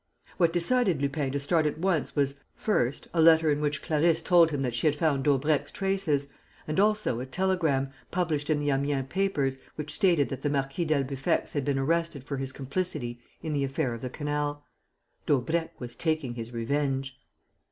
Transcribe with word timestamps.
What 0.37 0.51
decided 0.51 0.99
Lupin 0.99 1.31
to 1.31 1.37
start 1.37 1.67
at 1.67 1.77
once 1.77 2.15
was, 2.15 2.39
first, 2.55 3.07
a 3.13 3.21
letter 3.21 3.51
in 3.51 3.61
which 3.61 3.83
Clarisse 3.83 4.23
told 4.23 4.49
him 4.49 4.63
that 4.63 4.73
she 4.73 4.87
had 4.87 4.95
found 4.95 5.23
Daubrecq's 5.25 5.71
traces, 5.71 6.25
and, 6.67 6.79
also, 6.79 7.19
a 7.19 7.25
telegram, 7.27 7.91
published 8.09 8.49
in 8.49 8.57
the 8.57 8.71
Amiens 8.71 9.05
papers, 9.09 9.59
which 9.75 9.93
stated 9.93 10.29
that 10.29 10.41
the 10.41 10.49
Marquis 10.49 10.85
d'Albufex 10.85 11.53
had 11.53 11.63
been 11.65 11.77
arrested 11.77 12.23
for 12.23 12.37
his 12.37 12.51
complicity 12.51 13.21
in 13.43 13.53
the 13.53 13.63
affair 13.63 13.93
of 13.93 14.01
the 14.01 14.09
canal. 14.09 14.65
Daubrecq 15.27 15.79
was 15.79 15.95
taking 15.95 16.33
his 16.33 16.51
revenge. 16.51 17.15